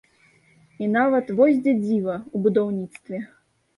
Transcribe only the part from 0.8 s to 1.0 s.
І